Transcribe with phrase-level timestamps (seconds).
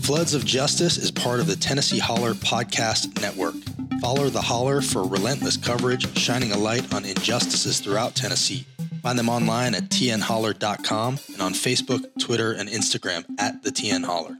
[0.00, 3.54] Floods of Justice is part of the Tennessee Holler Podcast Network.
[4.00, 8.66] Follow the Holler for relentless coverage, shining a light on injustices throughout Tennessee.
[9.02, 14.38] Find them online at tnholler.com and on Facebook, Twitter, and Instagram at the TN Holler.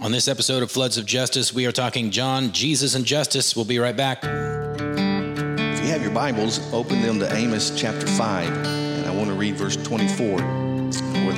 [0.00, 3.56] On this episode of Floods of Justice, we are talking John, Jesus, and Justice.
[3.56, 4.24] We'll be right back.
[4.24, 8.48] If you have your Bibles, open them to Amos chapter 5.
[8.48, 10.65] And I want to read verse 24, where the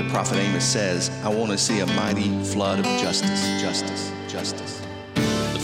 [0.08, 4.87] prophet Amos says, I want to see a mighty flood of justice, justice, justice.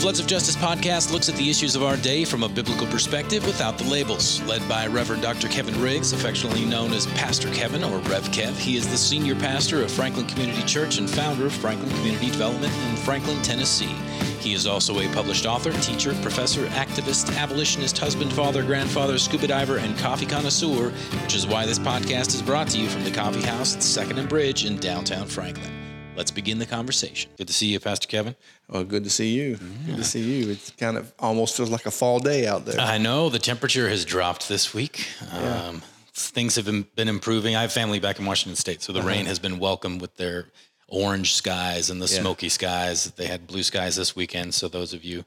[0.05, 3.43] Floods of Justice podcast looks at the issues of our day from a biblical perspective
[3.43, 4.39] without the labels.
[4.43, 5.47] Led by Reverend Dr.
[5.47, 9.81] Kevin Riggs, affectionately known as Pastor Kevin or Rev Kev, he is the senior pastor
[9.81, 13.95] of Franklin Community Church and founder of Franklin Community Development in Franklin, Tennessee.
[14.39, 19.77] He is also a published author, teacher, professor, activist, abolitionist, husband, father, grandfather, scuba diver,
[19.77, 20.91] and coffee connoisseur,
[21.23, 24.19] which is why this podcast is brought to you from the coffee house at Second
[24.19, 25.84] and Bridge in downtown Franklin.
[26.15, 27.29] Let's begin the conversation.
[27.37, 28.35] Good to see you, Pastor Kevin.
[28.69, 29.57] Well, good to see you.
[29.85, 30.51] Good to see you.
[30.51, 32.79] It kind of almost feels like a fall day out there.
[32.79, 35.07] I know the temperature has dropped this week.
[35.33, 35.67] Yeah.
[35.67, 35.81] Um,
[36.13, 37.55] things have been, been improving.
[37.57, 40.45] I have family back in Washington State, so the rain has been welcome with their
[40.87, 42.21] orange skies and the Yeah.
[42.21, 43.11] smoky skies.
[43.11, 44.53] They had blue skies this weekend.
[44.53, 45.25] So those of you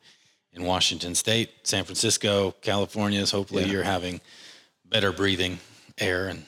[0.54, 3.72] in Washington State, San Francisco, California, is hopefully Yeah.
[3.72, 4.20] you're having
[4.86, 5.58] better breathing
[5.98, 6.44] air and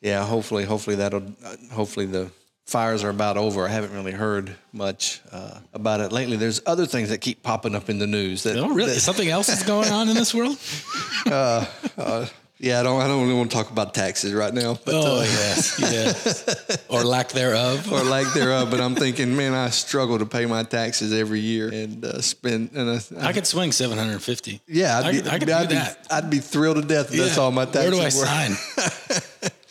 [0.00, 2.30] Yeah, hopefully, hopefully that'll, uh, hopefully the
[2.66, 3.66] fires are about over.
[3.66, 6.36] I haven't really heard much uh, about it lately.
[6.36, 8.44] There's other things that keep popping up in the news.
[8.44, 8.92] That, Oh, really?
[8.94, 10.56] that- Something else is going on in this world?
[11.26, 15.16] yeah, I don't, I don't really want to talk about taxes right now, but Oh,
[15.18, 16.84] uh, yes, yes.
[16.88, 17.90] Or lack thereof.
[17.92, 18.70] or lack thereof.
[18.70, 22.70] But I'm thinking, man, I struggle to pay my taxes every year and uh, spend.
[22.74, 24.60] And uh, I could swing 750.
[24.68, 26.06] yeah, I'd I be, could- I could I'd do be, that.
[26.10, 27.90] I'd be thrilled to death if that's all my taxes.
[27.90, 28.10] Where do I were.
[28.10, 29.50] sign?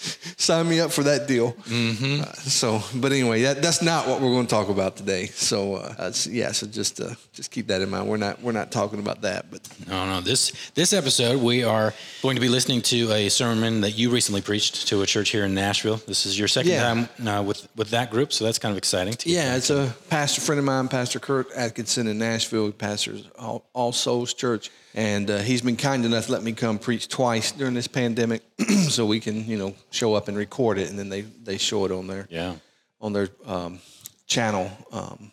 [0.41, 1.51] Sign me up for that deal.
[1.69, 2.21] Mm-hmm.
[2.23, 5.27] Uh, so, but anyway, that, that's not what we're going to talk about today.
[5.27, 8.07] So, uh, that's- yeah, so just uh, just keep that in mind.
[8.09, 10.19] We're not we're not talking about that, but No, no.
[10.21, 11.93] This this episode, we are
[12.23, 15.45] going to be listening to a sermon that you recently preached to a church here
[15.45, 15.97] in Nashville.
[16.07, 16.81] This is your second Yeah.
[16.81, 19.13] time uh, with with that group, so that's kind of exciting.
[19.13, 22.65] To Yeah, it's a pastor friend of mine, Pastor Kurt Atkinson in Nashville.
[22.65, 26.53] He pastors All, All Souls Church, and uh, he's been kind enough to let me
[26.53, 28.41] come preach twice during this pandemic,
[28.89, 31.85] so we can you know show up and record it, and then they they show
[31.85, 32.55] it on their yeah.
[32.99, 33.79] on their um,
[34.27, 35.31] channel, um,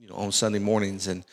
[0.00, 1.24] you know, on Sunday mornings, and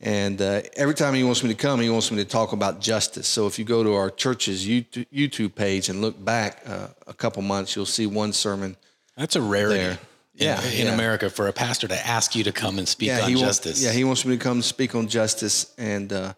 [0.00, 2.80] and uh, every time he wants me to come, he wants me to talk about
[2.80, 3.26] justice.
[3.26, 7.42] So if you go to our church's YouTube page and look back uh, a couple
[7.42, 8.76] months, you'll see one sermon.
[9.16, 9.78] That's a rarity.
[9.78, 9.90] There.
[9.92, 9.98] in-
[10.34, 10.92] Yeah, in yeah.
[10.94, 13.76] America for a pastor to ask you to come and speak on he justice.
[13.76, 16.34] Wants, yeah, he wants me to come speak on justice, and uh,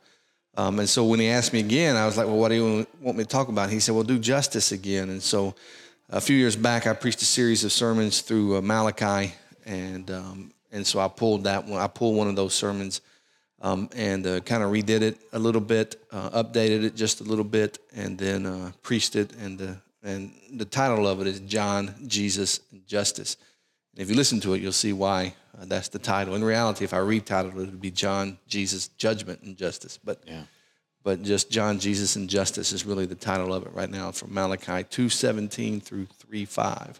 [0.57, 2.87] um, and so when he asked me again, I was like, "Well, what do you
[3.01, 5.55] want me to talk about?" He said, "Well, do justice again." And so
[6.11, 9.35] a few years back, I preached a series of sermons through uh, Malachi,
[9.67, 11.81] and um, and so I pulled that one.
[11.81, 13.01] I pulled one of those sermons.
[13.61, 17.25] Um, and uh, kind of redid it a little bit, uh, updated it just a
[17.25, 19.33] little bit, and then uh, preached it.
[19.35, 23.37] And the and the title of it is John, Jesus, and Justice.
[23.95, 26.37] And if you listen to it, you'll see why uh, that's the title.
[26.37, 29.99] In reality, if I retitled it, it would be John, Jesus, Judgment, and Justice.
[30.05, 30.43] But Yeah.
[31.09, 34.35] But just John, Jesus, and Justice is really the title of it right now from
[34.35, 36.97] Malachi 2.17 through 3.5.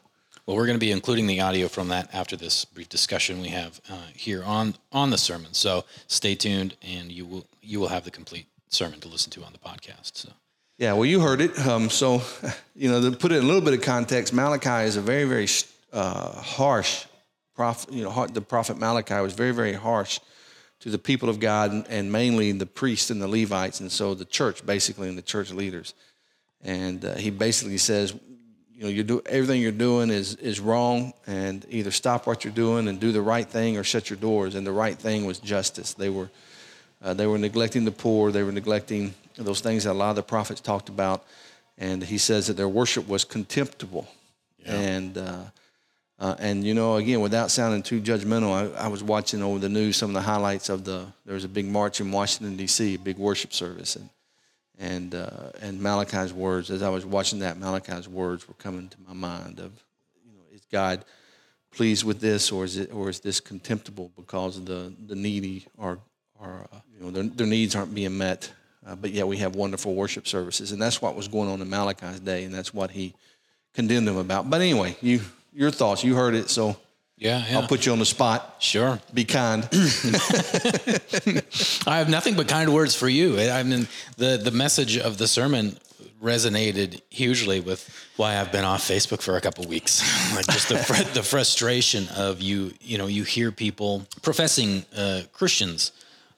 [0.47, 3.49] Well, we're going to be including the audio from that after this brief discussion we
[3.49, 5.53] have uh, here on on the sermon.
[5.53, 9.45] So stay tuned, and you will you will have the complete sermon to listen to
[9.45, 10.17] on the podcast.
[10.17, 10.31] So
[10.79, 11.59] Yeah, well, you heard it.
[11.67, 12.23] Um, so,
[12.75, 15.25] you know, to put it in a little bit of context, Malachi is a very,
[15.25, 15.49] very
[15.93, 17.05] uh, harsh
[17.55, 17.93] prophet.
[17.93, 20.19] You know, the prophet Malachi was very, very harsh
[20.81, 24.25] to the people of God and, mainly the priests and the Levites, and so the
[24.25, 25.95] church, basically, and the church leaders.
[26.63, 28.15] And uh, he basically says,
[28.75, 32.53] you know, you do everything you're doing is is wrong, and either stop what you're
[32.53, 34.55] doing and do the right thing, or shut your doors.
[34.55, 35.95] And the right thing was justice.
[35.95, 36.31] They were
[37.03, 38.31] uh, they were neglecting the poor.
[38.31, 41.25] They were neglecting those things that a lot of the prophets talked about.
[41.77, 44.09] And he says that their worship was contemptible.
[44.67, 45.45] And uh,
[46.21, 49.69] uh, and you know, again, without sounding too judgmental, I, I was watching over the
[49.69, 51.07] news some of the highlights of the.
[51.25, 54.11] There was a big march in Washington D.C., a big worship service, and
[54.79, 56.71] and uh, and Malachi's words.
[56.71, 59.73] As I was watching that, Malachi's words were coming to my mind of,
[60.27, 61.05] you know, is God
[61.71, 65.99] pleased with this, or is it, or is this contemptible because the the needy are
[66.41, 68.53] are uh, you know their, their needs aren't being met,
[68.85, 71.71] uh, but yet we have wonderful worship services, and that's what was going on in
[71.71, 73.15] Malachi's day, and that's what he
[73.73, 74.51] condemned them about.
[74.51, 75.21] But anyway, you
[75.53, 76.77] your thoughts, you heard it, so
[77.19, 77.59] yeah, yeah.
[77.59, 78.57] I'll put you on the spot.
[78.61, 79.01] sure.
[79.13, 79.65] Be kind.
[81.87, 83.41] I have nothing but kind words for you.
[83.41, 85.79] I mean, the the message of the sermon
[86.23, 90.03] resonated hugely with why I've been off Facebook for a couple weeks.
[90.35, 95.23] like just the fr- the frustration of you, you know, you hear people professing uh,
[95.33, 95.93] Christians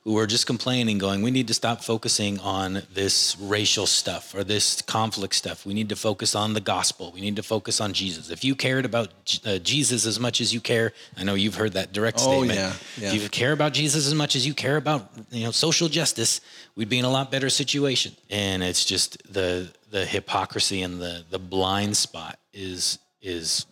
[0.05, 4.43] who are just complaining, going, "We need to stop focusing on this racial stuff or
[4.43, 5.67] this conflict stuff.
[5.67, 7.12] We need to focus on the gospel.
[7.12, 8.31] We need to focus on Jesus.
[8.31, 9.08] If you cared about
[9.44, 12.58] uh, Jesus as much as you care, I know you've heard that direct Oh, statement.
[12.58, 13.12] yeah, yeah.
[13.14, 16.41] If you care about Jesus as much as you care about you know social justice,
[16.76, 18.17] we'd be in a lot better situation.
[18.31, 23.67] And it's just the the hypocrisy and the the blind spot is is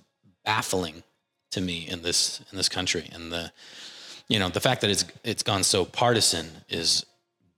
[0.45, 1.03] baffling
[1.53, 3.09] to me in this in this country.
[3.15, 3.51] And the
[4.29, 7.05] you know the fact that it's it's gone so partisan is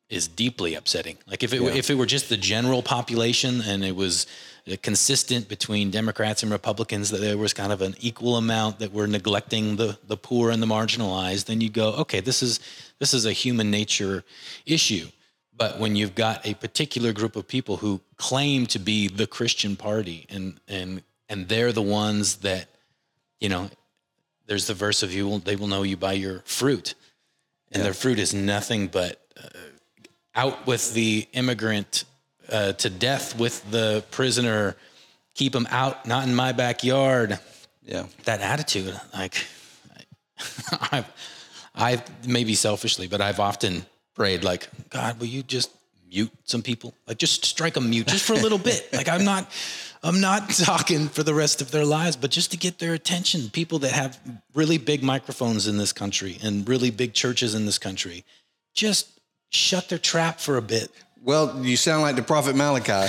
[0.09, 1.17] is deeply upsetting.
[1.27, 1.75] Like if it Yeah.
[1.75, 4.27] if it were just the general population and it was
[4.71, 8.93] uh, consistent between Democrats and Republicans that there was kind of an equal amount that
[8.93, 12.61] were neglecting the the poor and the marginalized, then you go, okay, this is
[12.99, 14.25] this is a human nature
[14.67, 15.09] issue.
[15.57, 19.77] But when you've got a particular group of people who claim to be the Christian
[19.77, 22.69] party and and and they're the ones that
[23.39, 23.71] you know
[24.51, 26.95] there's the verse of you will they will know you by your fruit.
[27.71, 29.49] And their fruit is nothing but uh,
[30.35, 32.03] out with the immigrant
[32.49, 34.75] uh, to death with the prisoner.
[35.35, 37.39] Keep them out not in my backyard.
[37.83, 38.07] Yeah.
[38.25, 39.47] that attitude like
[40.71, 41.05] i
[41.75, 45.71] i maybe selfishly but i've often prayed like god will you just
[46.09, 46.93] mute some people?
[47.07, 48.93] Like just strike them mute just for a little bit.
[48.93, 49.51] Like i'm not
[50.03, 53.51] i'm not talking for the rest of their lives but just to get their attention
[53.51, 54.19] people that have
[54.55, 58.25] really big microphones in this country and really big churches in this country
[58.75, 59.21] just
[59.51, 60.91] shut their trap for a bit
[61.23, 63.07] Well, you sound like the prophet Malachi,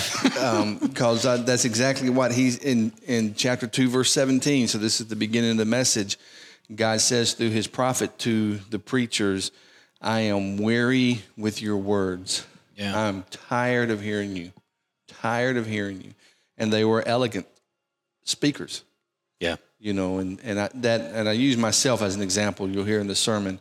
[0.86, 4.68] because uh, that's exactly what he's in in chapter two, verse seventeen.
[4.68, 6.18] So this is the beginning of the message.
[6.76, 9.52] God says through His prophet to the preachers,
[10.02, 12.46] "I am weary with your words.
[12.76, 13.00] Yeah.
[13.00, 14.52] I'm tired of hearing you,
[15.08, 16.14] tired of hearing you."
[16.58, 17.48] And they were elegant
[18.24, 18.84] speakers
[19.40, 22.70] yeah you know, and and I, that and I use myself as an example.
[22.70, 23.60] You'll hear in the sermon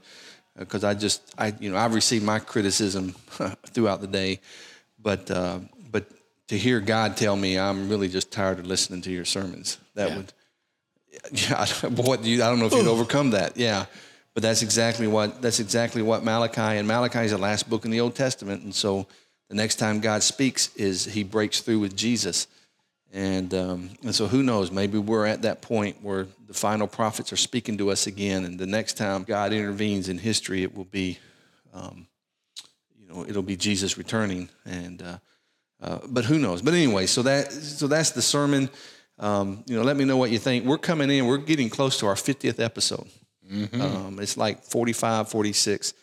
[0.58, 3.12] because I just I you know I've received my criticism
[3.72, 4.40] throughout the day,
[5.02, 5.60] but uh,
[5.90, 6.04] but
[6.48, 10.10] to hear God tell me I'm really just tired of listening to your sermons, that
[10.10, 10.16] Yeah.
[10.18, 10.32] would
[11.32, 13.86] yeah, what you I don't know if you'd overcome that, yeah.
[14.34, 17.90] But that's exactly what that's exactly what Malachi and Malachi is the last book in
[17.90, 19.06] the Old Testament, and so
[19.48, 22.46] the next time God speaks is He breaks through with Jesus.
[23.12, 24.70] And um, and so who knows?
[24.70, 28.56] Maybe we're at that point where the final prophets are speaking to us again, and
[28.56, 31.18] the next time God intervenes in history, it will be,
[31.74, 32.06] um,
[32.96, 34.48] you know, it'll be Jesus returning.
[34.64, 35.18] And uh,
[35.82, 36.62] uh, but who knows?
[36.62, 38.70] But anyway, so that so that's the sermon.
[39.18, 40.64] Um, you know, let me know what you think.
[40.64, 41.26] We're coming in.
[41.26, 43.08] We're getting close to our 50th episode.
[43.80, 45.94] Um, it's like 45, 46,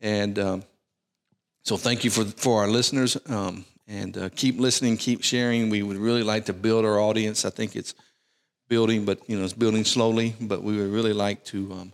[0.00, 0.62] and um,
[1.64, 3.16] so thank you for for our listeners.
[3.26, 5.70] Um, and uh, keep listening, keep sharing.
[5.70, 7.44] We would really like to build our audience.
[7.44, 7.94] I think it's
[8.68, 10.34] building, but you know it's building slowly.
[10.40, 11.92] But we would really like to um,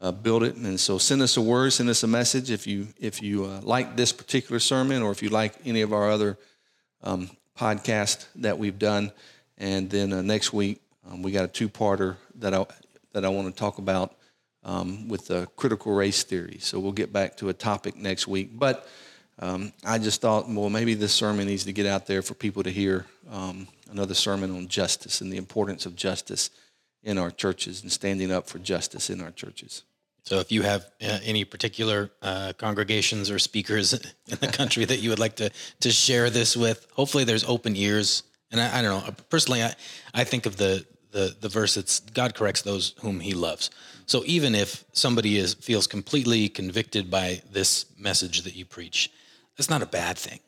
[0.00, 0.56] uh, build it.
[0.56, 3.60] And so send us a word, send us a message if you if you uh,
[3.62, 6.38] like this particular sermon or if you like any of our other
[7.02, 9.12] um, podcast that we've done.
[9.58, 12.64] And then uh, next week um, we got a two-parter that I
[13.12, 14.14] that I want to talk about
[14.62, 16.58] um, with the critical race theory.
[16.60, 18.50] So we'll get back to a topic next week.
[18.58, 18.86] But
[19.40, 22.62] um, I just thought, well, maybe this sermon needs to get out there for people
[22.62, 26.50] to hear um, another sermon on justice and the importance of justice
[27.02, 29.82] in our churches and standing up for justice in our churches.
[30.24, 33.94] So, if you have uh, any particular uh, congregations or speakers
[34.28, 35.50] in the country that you would like to
[35.80, 38.22] to share this with, hopefully there's open ears.
[38.52, 39.14] And I, I don't know.
[39.30, 39.74] Personally, I,
[40.12, 43.70] I think of the, the the verse that's God corrects those whom He loves.
[44.04, 49.10] So even if somebody is feels completely convicted by this message that you preach,
[49.60, 50.40] that's not a bad thing.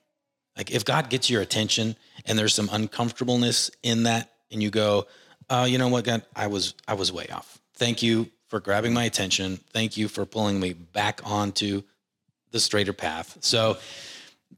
[0.57, 5.07] Like if God gets your attention and there's some uncomfortableness in that, and you go,
[5.51, 7.61] uh, you know what, God, I was I was way off.
[7.75, 9.59] Thank you for grabbing my attention.
[9.75, 11.83] Thank you for pulling me back onto
[12.53, 13.37] the straighter path.
[13.41, 13.77] So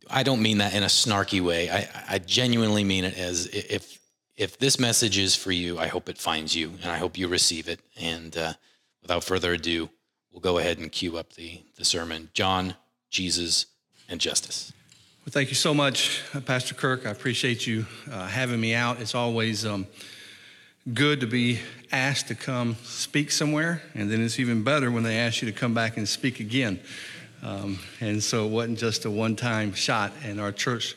[0.08, 1.68] I don't mean that in a snarky way.
[1.68, 3.99] I, I genuinely mean it as if
[4.37, 7.26] if this message is for you, I hope it finds you, and I hope you
[7.26, 7.80] receive it.
[7.96, 8.52] And uh,
[9.02, 9.90] without further ado,
[10.30, 12.76] we'll go ahead and cue up the the sermon: John,
[13.11, 13.66] Jesus,
[14.08, 14.73] and justice.
[15.25, 17.06] Well, thank you so much, uh, Pastor Kirk.
[17.06, 19.00] I appreciate you uh, having me out.
[19.00, 19.87] It's always um,
[20.92, 25.16] good to be asked to come speak somewhere, and then it's even better when they
[25.16, 26.78] ask you to come back and speak again.
[27.42, 30.94] Um, and so it wasn't just a one time shot, and our church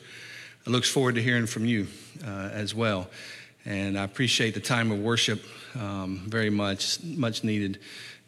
[0.66, 1.86] looks forward to hearing from you
[2.26, 3.08] uh, as well.
[3.64, 5.42] And I appreciate the time of worship
[5.74, 7.78] um, very much, much needed,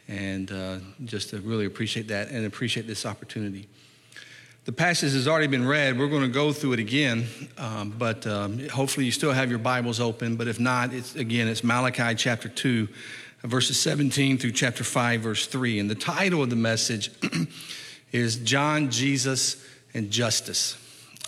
[0.08, 3.68] and uh, just to really appreciate that and appreciate this opportunity.
[4.70, 5.98] The passage has already been read.
[5.98, 7.26] We're going to go through it again,
[7.58, 10.36] um, but um, hopefully you still have your Bibles open.
[10.36, 12.86] But if not, it's again, it's Malachi chapter 2,
[13.42, 15.80] verses 17 through chapter 5, verse 3.
[15.80, 17.10] And the title of the message
[18.12, 19.60] is John, Jesus,
[19.92, 20.76] and Justice.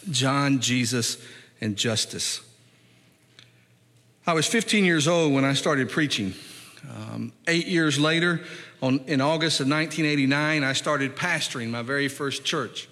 [0.09, 1.19] John, Jesus,
[1.61, 2.43] and Justice.
[4.25, 6.35] I was 15 years old when I started preaching.
[6.89, 8.41] Um, eight years later,
[8.81, 12.89] on, in August of 1989, I started pastoring my very first church.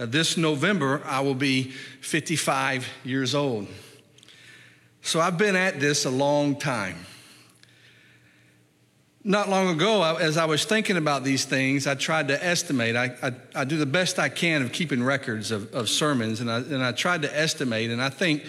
[0.00, 1.64] Uh, this November, I will be
[2.00, 3.68] 55 years old.
[5.02, 7.04] So I've been at this a long time.
[9.22, 12.96] Not long ago, as I was thinking about these things, I tried to estimate.
[12.96, 16.50] I, I, I do the best I can of keeping records of, of sermons, and
[16.50, 17.90] I, and I tried to estimate.
[17.90, 18.46] And I think,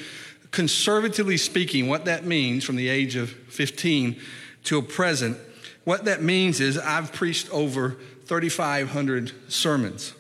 [0.52, 4.18] conservatively speaking, what that means from the age of 15
[4.66, 5.38] to a present,
[5.84, 10.14] what that means is I've preached over 3,500 sermons.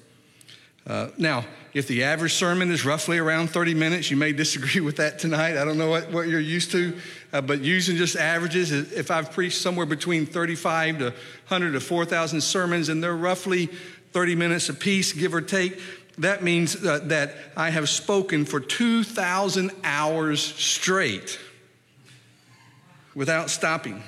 [0.92, 4.98] Uh, now, if the average sermon is roughly around 30 minutes, you may disagree with
[4.98, 5.56] that tonight.
[5.56, 6.98] I don't know what, what you're used to,
[7.32, 12.42] uh, but using just averages, if I've preached somewhere between 35 to 100 to 4,000
[12.42, 13.68] sermons and they're roughly
[14.12, 15.80] 30 minutes apiece, give or take,
[16.18, 21.40] that means uh, that I have spoken for 2,000 hours straight
[23.16, 24.04] without stopping.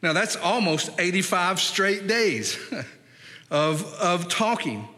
[0.00, 2.58] Now, that's almost 85 straight days
[3.50, 4.88] of, of talking.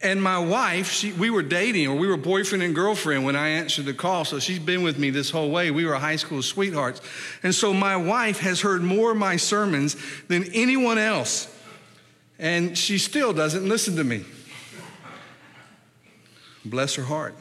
[0.00, 3.48] And my wife, she, we were dating or we were boyfriend and girlfriend when I
[3.48, 4.24] answered the call.
[4.24, 5.72] So she's been with me this whole way.
[5.72, 7.00] We were high school sweethearts.
[7.42, 9.96] And so my wife has heard more of my sermons
[10.28, 11.52] than anyone else.
[12.38, 14.24] And she still doesn't listen to me.
[16.64, 17.34] Bless her heart.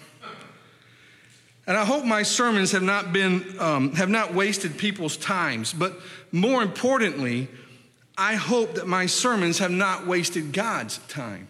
[1.67, 5.73] And I hope my sermons have not been, um, have not wasted people's times.
[5.73, 5.99] But
[6.31, 7.49] more importantly,
[8.17, 11.49] I hope that my sermons have not wasted God's time.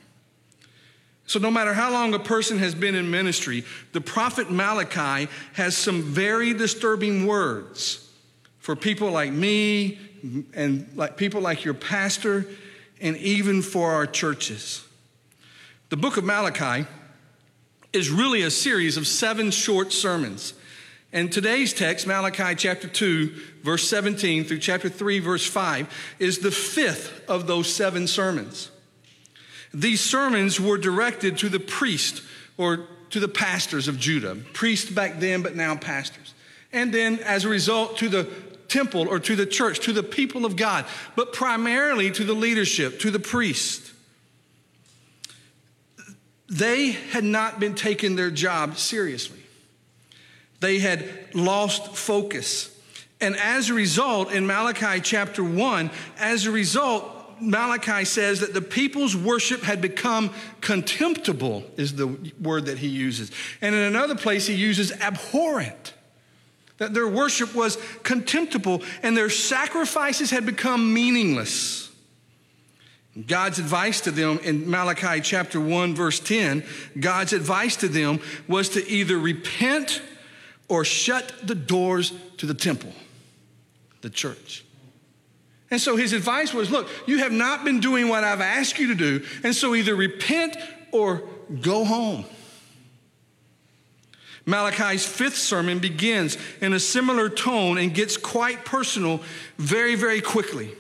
[1.28, 5.76] So, no matter how long a person has been in ministry, the prophet Malachi has
[5.76, 8.10] some very disturbing words
[8.60, 10.00] for people like me
[10.54, 12.46] and like people like your pastor
[13.02, 14.86] and even for our churches.
[15.90, 16.88] The book of Malachi
[17.92, 20.54] is really a series of seven short sermons.
[21.12, 26.52] And today's text, Malachi chapter 2, verse 17 through chapter 3, verse 5, is the
[26.52, 28.72] fifth of those seven sermons.
[29.74, 32.22] These sermons were directed to the priest
[32.58, 36.34] or to the pastors of Judah, priests back then, but now pastors.
[36.74, 38.30] And then, as a result, to the
[38.68, 43.00] temple or to the church, to the people of God, but primarily to the leadership,
[43.00, 43.94] to the priest.
[46.50, 49.40] They had not been taking their job seriously.
[50.60, 52.74] They had lost focus.
[53.20, 58.62] And as a result, in Malachi chapter 1, as a result, Malachi says that the
[58.62, 62.08] people's worship had become contemptible, is the
[62.42, 63.32] word that he uses.
[63.62, 65.94] And in another place, he uses abhorrent.
[66.78, 71.92] That their worship was contemptible and their sacrifices had become meaningless.
[73.26, 76.64] God's advice to them in Malachi chapter 1, verse 10,
[77.00, 80.04] God's advice to them was to either repent
[80.68, 82.92] or shut the doors to the temple,
[84.02, 84.64] the church.
[85.70, 88.88] And so his advice was look, you have not been doing what I've asked you
[88.88, 90.56] to do, and so either repent
[90.92, 91.24] or
[91.62, 92.26] go home.
[94.46, 99.22] Malachi's fifth sermon begins in a similar tone and gets quite personal
[99.58, 100.72] very, very quickly.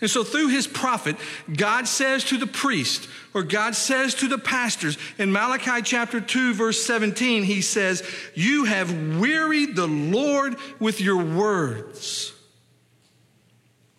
[0.00, 1.16] And so, through his prophet,
[1.52, 6.54] God says to the priest, or God says to the pastors, in Malachi chapter 2,
[6.54, 12.35] verse 17, he says, You have wearied the Lord with your words.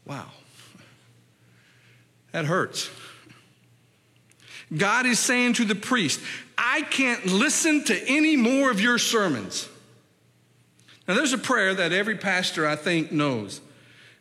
[0.08, 0.28] Wow.
[2.32, 2.90] That hurts.
[4.76, 6.20] God is saying to the priest,
[6.58, 9.70] I can't listen to any more of your sermons.
[11.08, 13.62] Now, there's a prayer that every pastor, I think, knows.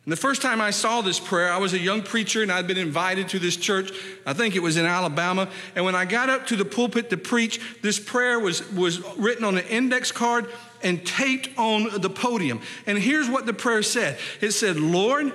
[0.05, 2.69] And the first time I saw this prayer, I was a young preacher and I'd
[2.69, 3.91] been invited to this church.
[4.25, 5.49] I think it was in Alabama.
[5.75, 9.45] And when I got up to the pulpit to preach, this prayer was, was written
[9.45, 10.47] on an index card
[10.81, 12.61] and taped on the podium.
[12.87, 15.33] And here's what the prayer said it said, Lord,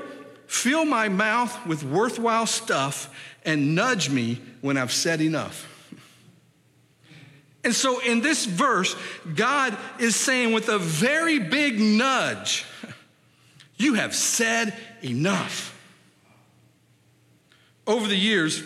[0.51, 3.09] Fill my mouth with worthwhile stuff
[3.45, 5.65] and nudge me when I've said enough.
[7.63, 8.97] And so in this verse,
[9.33, 12.65] God is saying with a very big nudge,
[13.77, 15.73] You have said enough.
[17.87, 18.61] Over the years,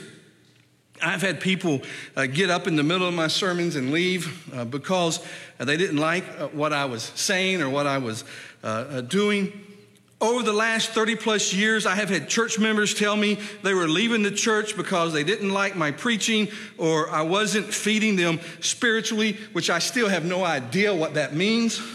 [1.04, 1.84] I've had people
[2.16, 5.24] uh, get up in the middle of my sermons and leave uh, because
[5.60, 8.24] they didn't like uh, what I was saying or what I was
[8.64, 9.75] uh, uh, doing.
[10.22, 13.88] Over the last 30 plus years, I have had church members tell me they were
[13.88, 19.34] leaving the church because they didn't like my preaching or I wasn't feeding them spiritually,
[19.52, 21.82] which I still have no idea what that means.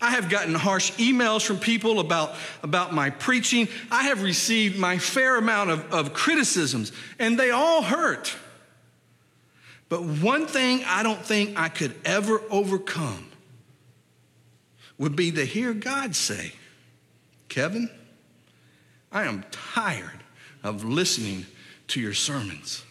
[0.00, 3.66] I have gotten harsh emails from people about, about my preaching.
[3.90, 8.36] I have received my fair amount of, of criticisms, and they all hurt.
[9.88, 13.27] But one thing I don't think I could ever overcome
[14.98, 16.52] would be to hear God say,
[17.48, 17.88] Kevin,
[19.10, 20.22] I am tired
[20.62, 21.46] of listening
[21.88, 22.84] to your sermons.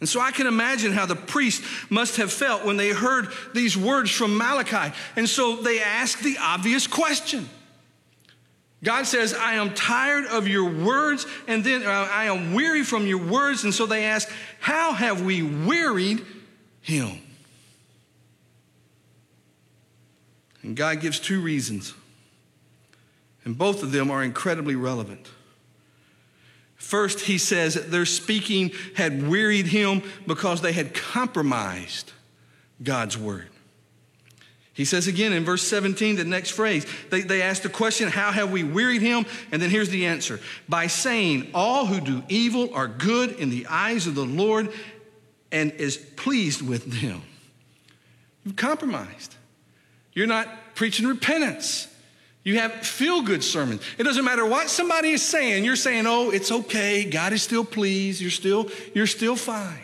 [0.00, 3.76] And so I can imagine how the priest must have felt when they heard these
[3.76, 4.94] words from Malachi.
[5.16, 7.48] And so they asked the obvious question.
[8.82, 13.06] God says, I am tired of your words, and then uh, I am weary from
[13.06, 13.64] your words.
[13.64, 14.28] And so they ask,
[14.60, 16.24] How have we wearied
[16.82, 17.23] him?
[20.64, 21.92] And God gives two reasons,
[23.44, 25.28] and both of them are incredibly relevant.
[26.76, 32.12] First, he says that their speaking had wearied him because they had compromised
[32.82, 33.48] God's word.
[34.72, 38.32] He says again in verse 17, the next phrase, they, they ask the question, How
[38.32, 39.26] have we wearied him?
[39.52, 43.66] And then here's the answer by saying, All who do evil are good in the
[43.66, 44.72] eyes of the Lord
[45.52, 47.22] and is pleased with them.
[48.44, 49.36] You've compromised.
[50.14, 51.88] You're not preaching repentance.
[52.44, 53.82] You have feel good sermons.
[53.98, 57.04] It doesn't matter what somebody is saying, you're saying, oh, it's okay.
[57.04, 58.20] God is still pleased.
[58.20, 59.78] You're still, you're still fine.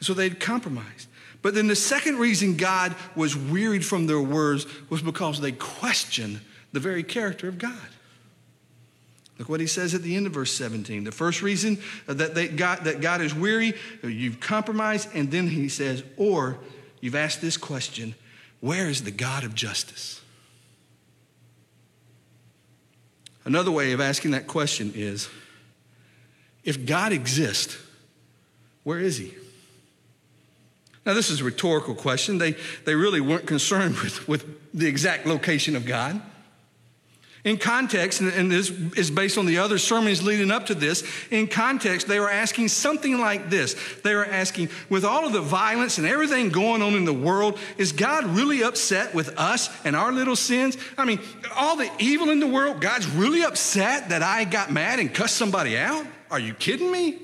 [0.00, 1.08] So they'd compromised.
[1.40, 6.40] But then the second reason God was wearied from their words was because they questioned
[6.72, 7.78] the very character of God.
[9.38, 11.04] Look what he says at the end of verse 17.
[11.04, 15.68] The first reason that, they got, that God is weary, you've compromised, and then he
[15.68, 16.58] says, or
[17.02, 18.14] you've asked this question
[18.60, 20.22] where is the God of justice?
[23.44, 25.28] Another way of asking that question is
[26.64, 27.76] if God exists,
[28.84, 29.34] where is he?
[31.04, 32.38] Now, this is a rhetorical question.
[32.38, 32.54] They,
[32.84, 36.22] they really weren't concerned with, with the exact location of God.
[37.44, 41.48] In context, and this is based on the other sermons leading up to this, in
[41.48, 43.74] context, they were asking something like this.
[44.04, 47.58] They were asking, with all of the violence and everything going on in the world,
[47.78, 50.76] is God really upset with us and our little sins?
[50.96, 51.18] I mean,
[51.56, 55.36] all the evil in the world, God's really upset that I got mad and cussed
[55.36, 56.06] somebody out?
[56.30, 57.18] Are you kidding me?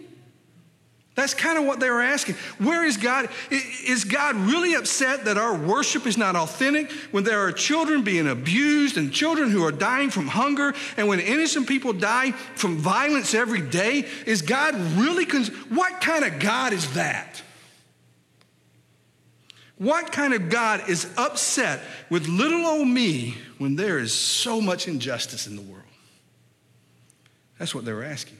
[1.18, 2.36] That's kind of what they were asking.
[2.58, 3.28] Where is God?
[3.50, 8.28] Is God really upset that our worship is not authentic when there are children being
[8.28, 13.34] abused and children who are dying from hunger and when innocent people die from violence
[13.34, 14.06] every day?
[14.26, 15.24] Is God really,
[15.70, 17.42] what kind of God is that?
[19.76, 24.86] What kind of God is upset with little old me when there is so much
[24.86, 25.82] injustice in the world?
[27.58, 28.38] That's what they were asking.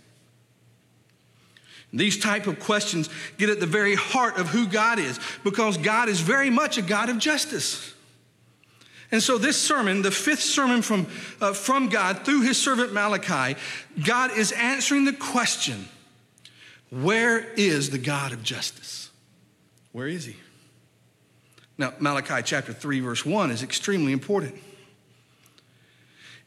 [1.92, 6.08] These type of questions get at the very heart of who God is because God
[6.08, 7.94] is very much a God of justice.
[9.10, 11.06] And so, this sermon, the fifth sermon from,
[11.40, 13.58] uh, from God through his servant Malachi,
[14.04, 15.88] God is answering the question
[16.90, 19.10] where is the God of justice?
[19.92, 20.36] Where is he?
[21.76, 24.56] Now, Malachi chapter 3, verse 1 is extremely important.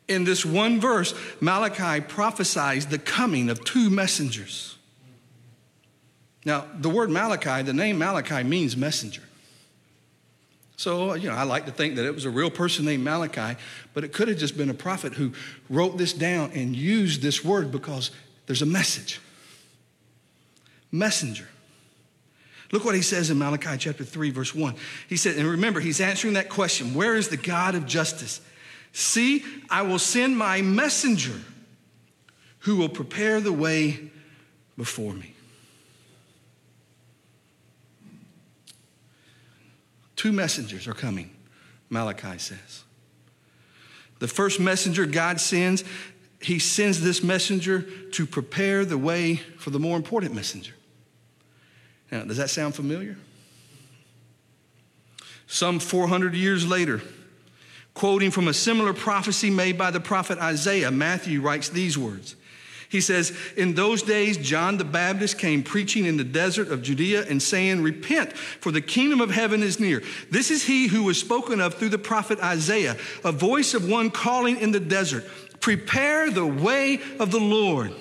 [0.08, 4.78] In this one verse, Malachi prophesies the coming of two messengers.
[6.46, 9.22] Now, the word Malachi, the name Malachi means messenger.
[10.76, 13.60] So, you know, I like to think that it was a real person named Malachi,
[13.94, 15.32] but it could have just been a prophet who
[15.70, 18.10] wrote this down and used this word because
[18.48, 19.22] there's a message.
[20.92, 21.48] Messenger.
[22.72, 24.76] Look what he says in Malachi chapter 3, verse 1.
[25.08, 28.42] He said, and remember, he's answering that question where is the God of justice?
[28.92, 31.40] See, I will send my messenger
[32.60, 34.10] who will prepare the way
[34.78, 35.36] before me.
[40.22, 41.32] Two messengers are coming,
[41.90, 42.84] Malachi says.
[44.20, 45.84] The first messenger God sends,
[46.40, 47.82] he sends this messenger
[48.12, 50.74] to prepare the way for the more important messenger.
[52.12, 53.18] Now, does that sound familiar?
[55.48, 57.02] Some 400 years later,
[57.96, 62.36] quoting from a similar prophecy made by the prophet Isaiah, Matthew writes these words
[62.92, 67.26] he says, In those days, John the Baptist came preaching in the desert of Judea
[67.26, 70.04] and saying, Repent, for the kingdom of heaven is near.
[70.30, 74.12] This is he who was spoken of through the prophet Isaiah, a voice of one
[74.12, 75.26] calling in the desert,
[75.62, 77.94] Prepare the way of the Lord,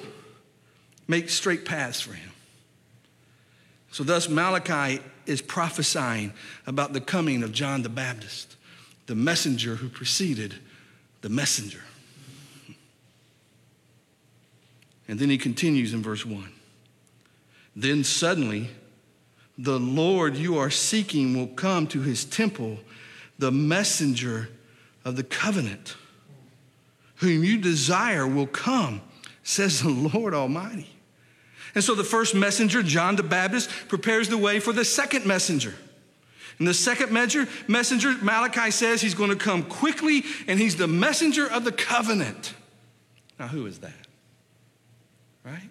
[1.06, 2.32] make straight paths for him.
[3.92, 6.32] So, thus, Malachi is prophesying
[6.66, 8.56] about the coming of John the Baptist,
[9.06, 10.56] the messenger who preceded
[11.20, 11.82] the messenger.
[15.10, 16.52] And then he continues in verse 1.
[17.74, 18.68] Then suddenly,
[19.58, 22.78] the Lord you are seeking will come to his temple,
[23.36, 24.50] the messenger
[25.04, 25.96] of the covenant,
[27.16, 29.02] whom you desire will come,
[29.42, 30.88] says the Lord Almighty.
[31.74, 35.74] And so the first messenger, John the Baptist, prepares the way for the second messenger.
[36.60, 41.50] And the second messenger, Malachi says he's going to come quickly and he's the messenger
[41.50, 42.54] of the covenant.
[43.40, 44.06] Now, who is that?
[45.44, 45.70] Right?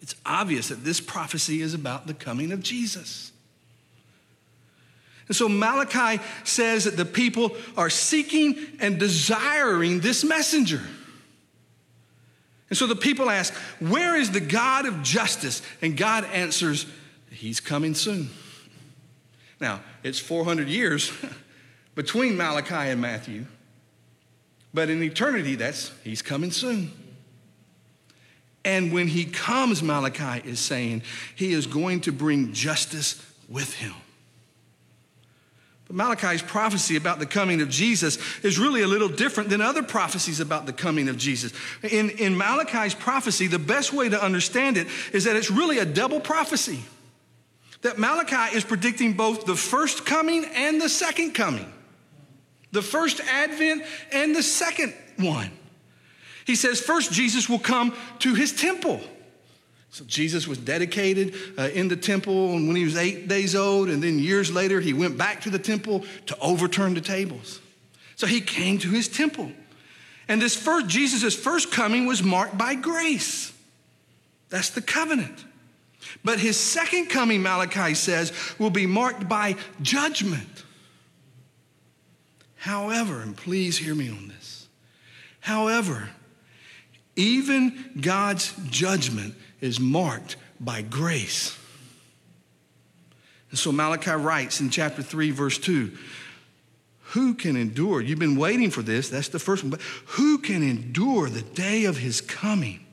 [0.00, 3.32] It's obvious that this prophecy is about the coming of Jesus.
[5.26, 10.80] And so Malachi says that the people are seeking and desiring this messenger.
[12.70, 15.62] And so the people ask, Where is the God of justice?
[15.82, 16.86] And God answers,
[17.30, 18.30] He's coming soon.
[19.60, 21.12] Now, it's 400 years
[21.94, 23.44] between Malachi and Matthew,
[24.72, 26.92] but in eternity, that's He's coming soon.
[28.64, 31.02] And when He comes, Malachi is saying,
[31.34, 33.94] He is going to bring justice with Him.
[35.88, 39.82] But Malachi's prophecy about the coming of Jesus is really a little different than other
[39.82, 41.52] prophecies about the coming of Jesus.
[41.82, 45.86] In, in Malachi's prophecy, the best way to understand it is that it's really a
[45.86, 46.80] double prophecy.
[47.80, 51.72] That Malachi is predicting both the first coming and the second coming,
[52.70, 55.50] the first advent and the second one.
[56.48, 59.02] He says, first, Jesus will come to his temple.
[59.90, 63.90] So Jesus was dedicated uh, in the temple and when he was eight days old,
[63.90, 67.60] and then years later he went back to the temple to overturn the tables.
[68.16, 69.52] So he came to his temple.
[70.26, 73.52] And this first, Jesus' first coming was marked by grace.
[74.48, 75.44] That's the covenant.
[76.24, 80.64] But his second coming, Malachi says, will be marked by judgment.
[82.56, 84.66] However, and please hear me on this,
[85.40, 86.08] however,
[87.18, 91.58] even God's judgment is marked by grace.
[93.50, 95.92] And so Malachi writes in chapter 3, verse 2
[97.00, 98.00] Who can endure?
[98.00, 99.08] You've been waiting for this.
[99.08, 99.70] That's the first one.
[99.70, 102.84] But who can endure the day of his coming?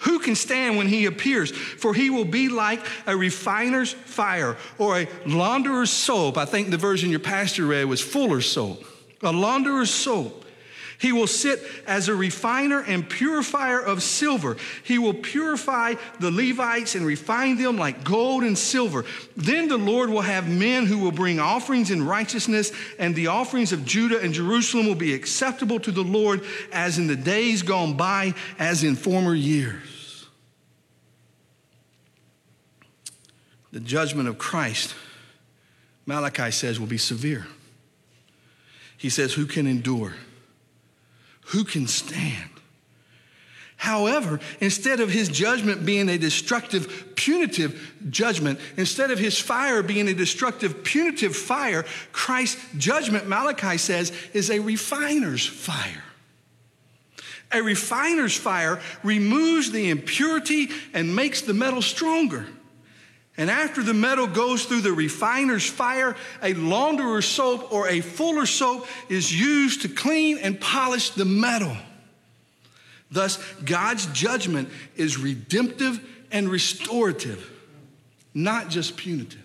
[0.00, 1.50] Who can stand when he appears?
[1.50, 6.36] For he will be like a refiner's fire or a launderer's soap.
[6.36, 8.84] I think the version your pastor read was fuller's soap.
[9.22, 10.43] A launderer's soap
[11.04, 14.56] he will sit as a refiner and purifier of silver.
[14.84, 19.04] He will purify the Levites and refine them like gold and silver.
[19.36, 23.70] Then the Lord will have men who will bring offerings in righteousness, and the offerings
[23.70, 27.98] of Judah and Jerusalem will be acceptable to the Lord as in the days gone
[27.98, 30.26] by, as in former years.
[33.72, 34.94] The judgment of Christ,
[36.06, 37.46] Malachi says, will be severe.
[38.96, 40.14] He says, Who can endure?
[41.46, 42.50] Who can stand?
[43.76, 50.08] However, instead of his judgment being a destructive, punitive judgment, instead of his fire being
[50.08, 56.02] a destructive, punitive fire, Christ's judgment, Malachi says, is a refiner's fire.
[57.52, 62.46] A refiner's fire removes the impurity and makes the metal stronger.
[63.36, 68.46] And after the metal goes through the refiner's fire, a launderer's soap or a fuller
[68.46, 71.76] soap is used to clean and polish the metal.
[73.10, 77.50] Thus, God's judgment is redemptive and restorative,
[78.34, 79.40] not just punitive.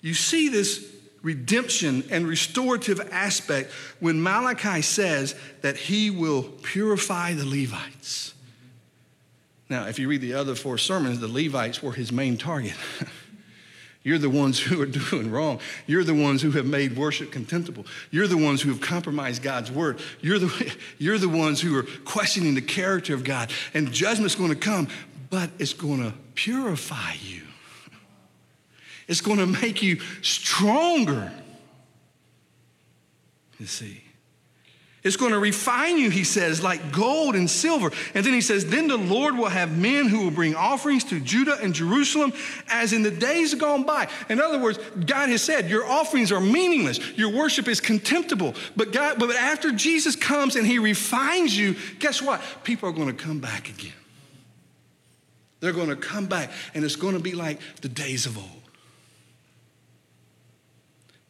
[0.00, 7.46] You see this redemption and restorative aspect when Malachi says that he will purify the
[7.46, 8.34] Levites.
[9.72, 12.74] Now, if you read the other four sermons, the Levites were his main target.
[14.02, 15.60] You're the ones who are doing wrong.
[15.86, 17.86] You're the ones who have made worship contemptible.
[18.10, 19.98] You're the ones who have compromised God's word.
[20.20, 23.50] You're the, you're the ones who are questioning the character of God.
[23.72, 24.88] And judgment's going to come,
[25.30, 27.40] but it's going to purify you.
[29.08, 31.32] It's going to make you stronger.
[33.58, 34.02] You see.
[35.04, 37.90] It's going to refine you, he says, like gold and silver.
[38.14, 41.18] And then he says, Then the Lord will have men who will bring offerings to
[41.18, 42.32] Judah and Jerusalem
[42.68, 44.08] as in the days gone by.
[44.28, 48.54] In other words, God has said, Your offerings are meaningless, your worship is contemptible.
[48.76, 52.40] But, God, but after Jesus comes and he refines you, guess what?
[52.62, 53.92] People are going to come back again.
[55.58, 58.46] They're going to come back, and it's going to be like the days of old.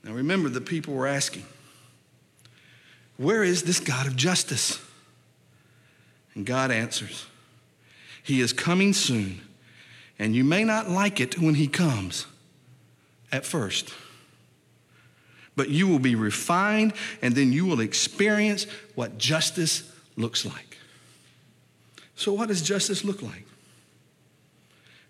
[0.04, 1.44] Now remember, the people were asking,
[3.22, 4.80] where is this God of justice?
[6.34, 7.26] And God answers,
[8.22, 9.42] He is coming soon,
[10.18, 12.26] And you may not like it when he comes
[13.30, 13.92] at first,
[15.56, 20.78] but you will be refined and then you will experience what justice looks like.
[22.16, 23.46] So, what does justice look like?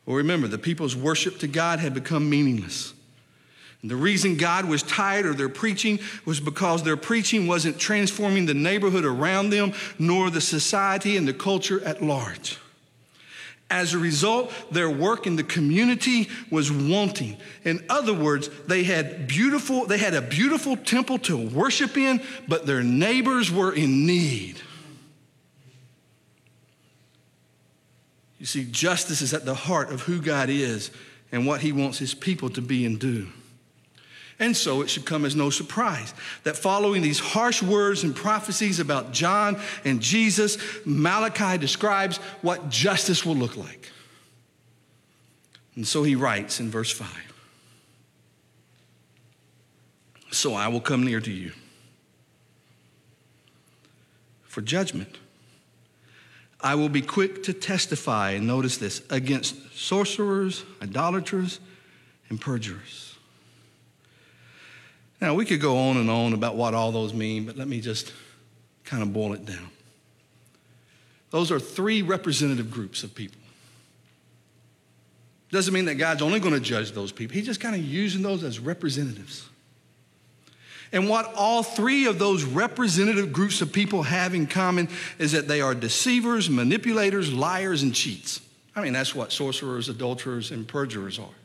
[0.06, 2.94] Well, remember, the people's worship to God had become meaningless.
[3.82, 8.46] And the reason God was tired of their preaching was because their preaching wasn't transforming
[8.46, 12.58] the neighborhood around them, nor the society and the culture at large.
[13.68, 17.38] As a result, their work in the community was wanting.
[17.64, 22.66] In other words, they had beautiful, they had a beautiful temple to worship in, but
[22.66, 24.60] their neighbors were in need.
[28.38, 30.90] You see, justice is at the heart of who God is
[31.32, 33.28] and what he wants his people to be and do.
[34.38, 36.14] And so it should come as no surprise
[36.44, 43.24] that following these harsh words and prophecies about John and Jesus, Malachi describes what justice
[43.24, 43.90] will look like.
[45.74, 47.08] And so he writes in verse 5
[50.30, 51.52] So I will come near to you
[54.42, 55.18] for judgment.
[56.60, 61.58] I will be quick to testify, and notice this, against sorcerers, adulterers,
[62.28, 63.11] and perjurers.
[65.22, 67.80] Now, we could go on and on about what all those mean, but let me
[67.80, 68.12] just
[68.84, 69.68] kind of boil it down.
[71.30, 73.40] Those are three representative groups of people.
[75.52, 77.34] Doesn't mean that God's only going to judge those people.
[77.34, 79.48] He's just kind of using those as representatives.
[80.90, 84.88] And what all three of those representative groups of people have in common
[85.20, 88.40] is that they are deceivers, manipulators, liars, and cheats.
[88.74, 91.41] I mean, that's what sorcerers, adulterers, and perjurers are.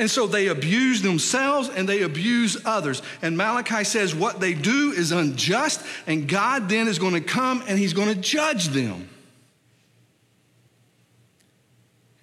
[0.00, 3.02] And so they abuse themselves and they abuse others.
[3.20, 7.62] And Malachi says what they do is unjust, and God then is going to come
[7.68, 9.10] and he's going to judge them.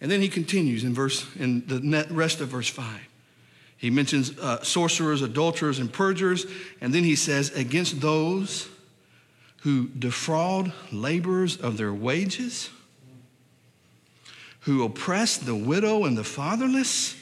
[0.01, 2.99] And then he continues in verse in the rest of verse 5.
[3.77, 6.47] He mentions uh, sorcerers, adulterers, and perjurers,
[6.81, 8.67] and then he says, against those
[9.61, 12.71] who defraud laborers of their wages,
[14.61, 17.15] who oppress the widow and the fatherless,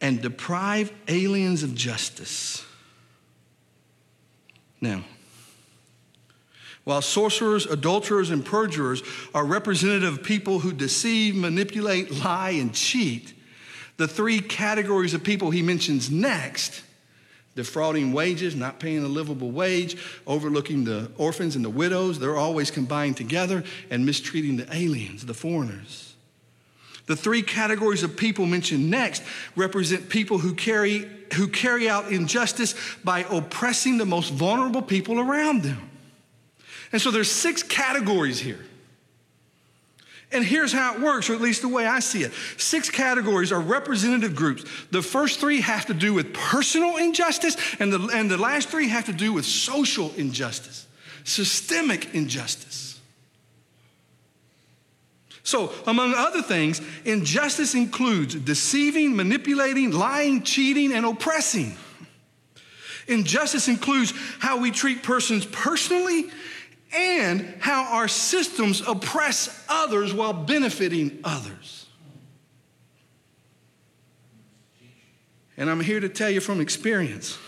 [0.00, 2.64] and deprive aliens of justice.
[4.80, 5.04] Now,
[6.84, 9.02] while sorcerers, adulterers, and perjurers
[9.34, 13.34] are representative of people who deceive, manipulate, lie, and cheat,
[13.96, 16.82] the three categories of people he mentions next
[17.56, 22.70] defrauding wages, not paying a livable wage, overlooking the orphans and the widows, they're always
[22.70, 26.05] combined together, and mistreating the aliens, the foreigners.
[27.06, 29.22] The three categories of people mentioned next
[29.54, 35.62] represent people who carry, who carry out injustice by oppressing the most vulnerable people around
[35.62, 35.90] them.
[36.92, 38.64] And so there's six categories here.
[40.32, 42.32] And here's how it works, or at least the way I see it.
[42.56, 44.64] Six categories are representative groups.
[44.90, 48.88] The first three have to do with personal injustice, and the, and the last three
[48.88, 50.86] have to do with social injustice,
[51.22, 52.65] systemic injustice.
[55.46, 61.76] So, among other things, injustice includes deceiving, manipulating, lying, cheating, and oppressing.
[63.06, 66.30] Injustice includes how we treat persons personally
[66.92, 71.86] and how our systems oppress others while benefiting others.
[75.56, 77.38] And I'm here to tell you from experience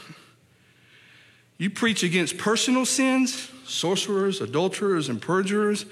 [1.57, 5.85] you preach against personal sins, sorcerers, adulterers, and perjurers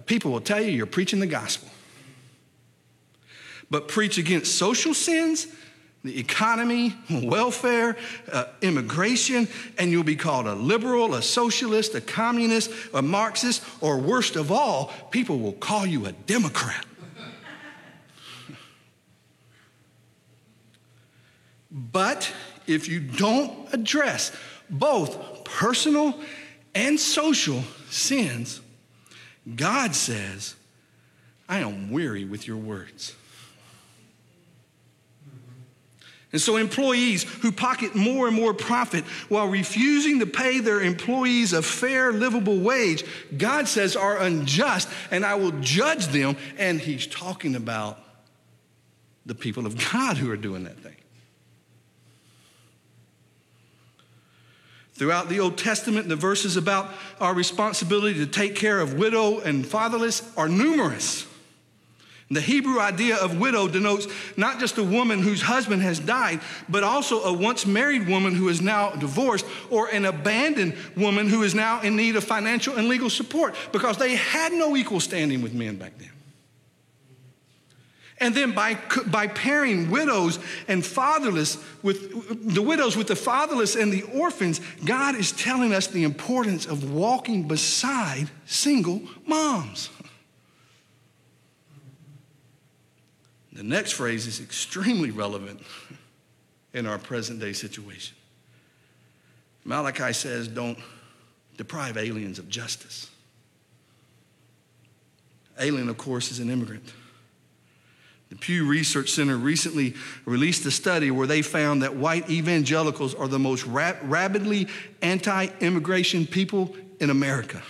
[0.00, 1.68] people will tell you you're preaching the gospel.
[3.70, 5.46] But preach against social sins,
[6.04, 7.96] the economy, welfare,
[8.30, 13.98] uh, immigration, and you'll be called a liberal, a socialist, a communist, a Marxist, or
[13.98, 16.86] worst of all, people will call you a Democrat.
[21.70, 22.32] but
[22.66, 24.32] if you don't address
[24.70, 26.20] both personal
[26.74, 28.60] and social sins,
[29.54, 30.56] God says,
[31.48, 33.14] I am weary with your words.
[36.32, 41.52] And so, employees who pocket more and more profit while refusing to pay their employees
[41.52, 43.04] a fair, livable wage,
[43.36, 46.36] God says are unjust, and I will judge them.
[46.58, 48.00] And He's talking about
[49.24, 50.95] the people of God who are doing that thing.
[54.96, 59.66] Throughout the Old Testament, the verses about our responsibility to take care of widow and
[59.66, 61.26] fatherless are numerous.
[62.30, 66.82] The Hebrew idea of widow denotes not just a woman whose husband has died, but
[66.82, 71.54] also a once married woman who is now divorced or an abandoned woman who is
[71.54, 75.52] now in need of financial and legal support because they had no equal standing with
[75.52, 76.10] men back then.
[78.18, 83.92] And then by, by pairing widows and fatherless with the widows with the fatherless and
[83.92, 89.90] the orphans, God is telling us the importance of walking beside single moms.
[93.52, 95.60] The next phrase is extremely relevant
[96.72, 98.16] in our present day situation.
[99.64, 100.78] Malachi says, Don't
[101.56, 103.10] deprive aliens of justice.
[105.58, 106.92] Alien, of course, is an immigrant.
[108.28, 113.28] The Pew Research Center recently released a study where they found that white evangelicals are
[113.28, 114.66] the most rap- rapidly
[115.00, 117.62] anti immigration people in America.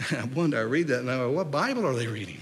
[0.12, 2.40] I wonder, I read that and I go, what Bible are they reading?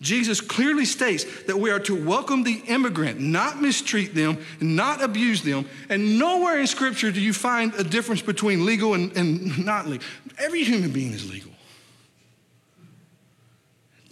[0.00, 5.42] Jesus clearly states that we are to welcome the immigrant, not mistreat them, not abuse
[5.42, 5.66] them.
[5.88, 10.06] And nowhere in Scripture do you find a difference between legal and, and not legal.
[10.38, 11.53] Every human being is legal.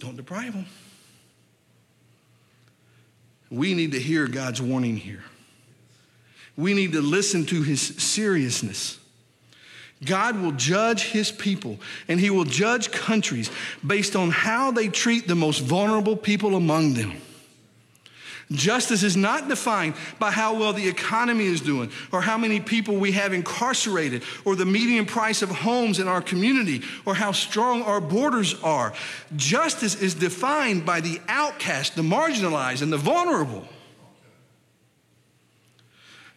[0.03, 0.65] Don't deprive them.
[3.49, 5.23] We need to hear God's warning here.
[6.57, 8.99] We need to listen to his seriousness.
[10.03, 13.49] God will judge his people and he will judge countries
[13.85, 17.13] based on how they treat the most vulnerable people among them.
[18.51, 22.97] Justice is not defined by how well the economy is doing or how many people
[22.97, 27.81] we have incarcerated or the median price of homes in our community or how strong
[27.83, 28.93] our borders are.
[29.35, 33.67] Justice is defined by the outcast, the marginalized, and the vulnerable.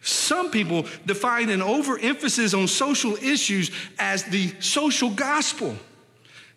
[0.01, 5.75] Some people define an overemphasis on social issues as the social gospel.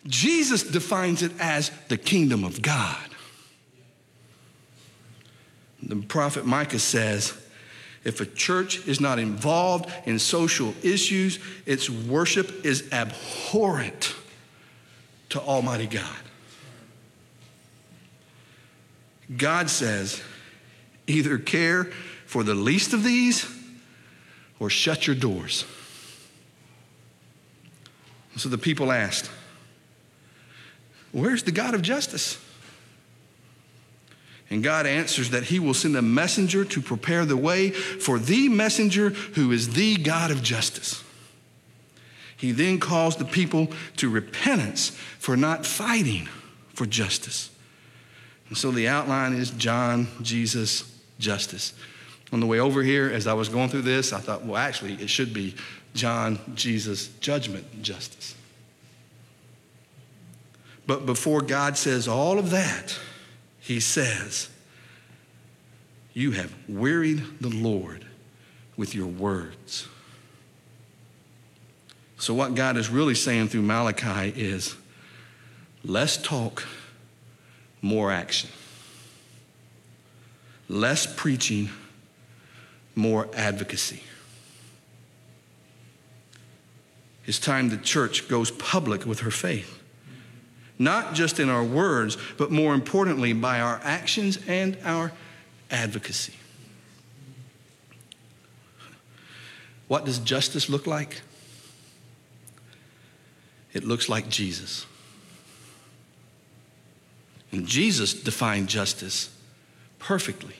[0.06, 3.09] Jesus defines it as the kingdom of God.
[5.82, 7.34] The prophet Micah says,
[8.02, 14.14] if a church is not involved in social issues, its worship is abhorrent
[15.30, 16.04] to Almighty God.
[19.36, 20.22] God says,
[21.06, 21.84] either care
[22.26, 23.46] for the least of these
[24.58, 25.64] or shut your doors.
[28.36, 29.30] So the people asked,
[31.12, 32.38] Where's the God of justice?
[34.50, 38.48] And God answers that He will send a messenger to prepare the way for the
[38.48, 41.04] messenger who is the God of justice.
[42.36, 46.28] He then calls the people to repentance for not fighting
[46.74, 47.50] for justice.
[48.48, 51.74] And so the outline is John, Jesus, justice.
[52.32, 54.94] On the way over here, as I was going through this, I thought, well, actually,
[54.94, 55.54] it should be
[55.94, 58.34] John, Jesus, judgment, justice.
[60.86, 62.98] But before God says all of that,
[63.70, 64.48] he says,
[66.12, 68.04] You have wearied the Lord
[68.76, 69.86] with your words.
[72.18, 74.74] So, what God is really saying through Malachi is
[75.84, 76.66] less talk,
[77.80, 78.50] more action.
[80.68, 81.68] Less preaching,
[82.96, 84.02] more advocacy.
[87.24, 89.79] It's time the church goes public with her faith
[90.80, 95.12] not just in our words, but more importantly, by our actions and our
[95.70, 96.32] advocacy.
[99.88, 101.20] What does justice look like?
[103.74, 104.86] It looks like Jesus.
[107.52, 109.36] And Jesus defined justice
[109.98, 110.54] perfectly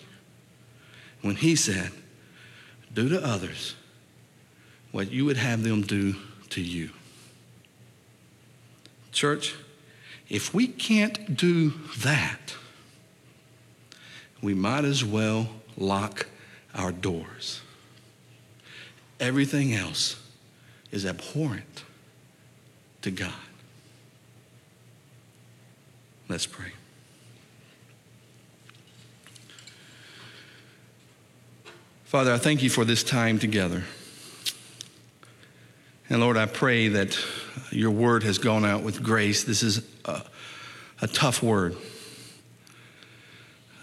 [1.22, 1.92] when he said,
[2.92, 3.74] Do to others
[4.92, 6.16] what you would have them do
[6.50, 6.90] to you.
[9.12, 9.54] Church,
[10.30, 12.54] if we can't do that,
[14.40, 16.28] we might as well lock
[16.74, 17.60] our doors.
[19.18, 20.16] Everything else
[20.92, 21.84] is abhorrent
[23.02, 23.34] to God.
[26.28, 26.72] Let's pray.
[32.04, 33.84] Father, I thank you for this time together.
[36.10, 37.16] And Lord, I pray that
[37.70, 39.44] your word has gone out with grace.
[39.44, 40.22] This is a,
[41.00, 41.76] a tough word.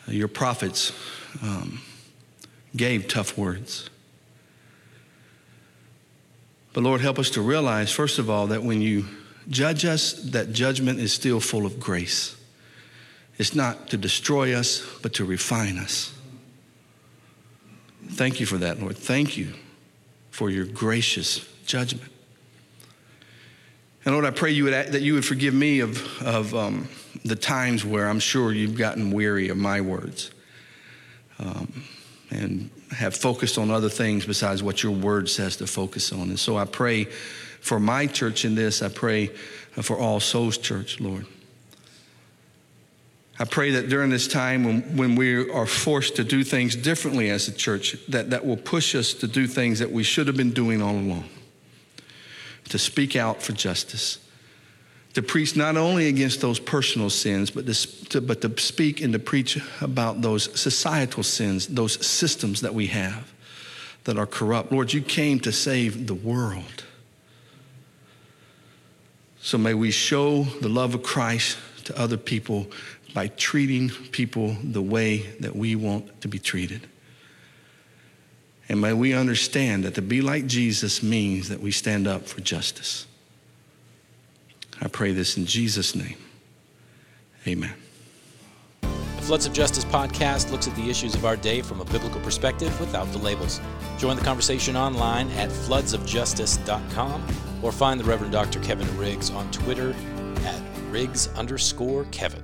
[0.08, 0.92] Your prophets
[1.42, 1.82] um,
[2.76, 3.90] gave tough words.
[6.74, 9.06] But Lord, help us to realize, first of all, that when you
[9.50, 12.36] judge us, that judgment is still full of grace.
[13.38, 16.14] It's not to destroy us, but to refine us.
[18.10, 18.98] Thank you for that, Lord.
[18.98, 19.54] Thank you
[20.30, 22.12] for your gracious judgment.
[24.08, 26.88] And Lord, I pray you would, that you would forgive me of, of um,
[27.26, 30.32] the times where I'm sure you've gotten weary of my words
[31.40, 31.84] um,
[32.32, 36.30] and have focused on other things besides what your word says to focus on.
[36.30, 37.04] And so I pray
[37.60, 38.82] for my church in this.
[38.82, 39.28] I pray
[39.72, 41.26] for All Souls Church, Lord.
[43.38, 47.30] I pray that during this time when, when we are forced to do things differently
[47.30, 50.38] as a church, that, that will push us to do things that we should have
[50.38, 51.26] been doing all along
[52.70, 54.20] to speak out for justice,
[55.14, 59.20] to preach not only against those personal sins, but to, but to speak and to
[59.20, 63.34] preach about those societal sins, those systems that we have
[64.04, 64.72] that are corrupt.
[64.72, 66.84] Lord, you came to save the world.
[69.42, 72.68] So may we show the love of Christ to other people
[73.14, 76.88] by treating people the way that we want to be treated.
[78.70, 82.42] And may we understand that to be like Jesus means that we stand up for
[82.42, 83.08] justice.
[84.82, 86.18] I pray this in Jesus' name.
[87.48, 87.74] Amen.
[88.82, 92.22] The Floods of Justice podcast looks at the issues of our day from a biblical
[92.22, 93.60] perspective without the labels.
[93.98, 97.26] Join the conversation online at floodsofjustice.com
[97.64, 98.60] or find the Reverend Dr.
[98.60, 99.96] Kevin Riggs on Twitter
[100.46, 100.62] at
[100.92, 102.44] Riggs underscore Kevin.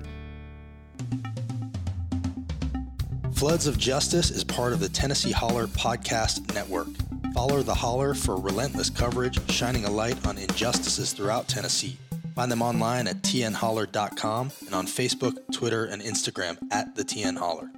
[3.44, 6.88] Floods of Justice is part of the Tennessee Holler Podcast Network.
[7.34, 11.98] Follow the Holler for relentless coverage, shining a light on injustices throughout Tennessee.
[12.36, 17.70] Find them online at tnholler.com and on Facebook, Twitter, and Instagram at the TN Holler.